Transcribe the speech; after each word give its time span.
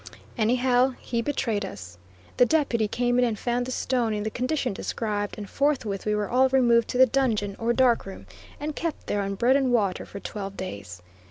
Any 0.35 0.55
how, 0.55 0.95
he 0.99 1.21
betrayed 1.21 1.63
us. 1.63 1.99
The 2.37 2.45
Deputy 2.47 2.87
came 2.87 3.19
in 3.19 3.23
and 3.23 3.37
found 3.37 3.67
the 3.67 3.71
stone 3.71 4.15
in 4.15 4.23
the 4.23 4.31
condition 4.31 4.73
described, 4.73 5.37
and 5.37 5.47
forthwith 5.47 6.07
we 6.07 6.15
were 6.15 6.27
all 6.27 6.49
removed 6.49 6.87
to 6.87 6.97
the 6.97 7.05
dungeon, 7.05 7.55
or 7.59 7.71
dark 7.71 8.07
room, 8.07 8.25
and 8.59 8.75
kept 8.75 9.05
there 9.05 9.21
on 9.21 9.35
bread 9.35 9.55
and 9.55 9.71
water 9.71 10.07
for 10.07 10.19
twelve 10.19 10.57
days. 10.57 11.03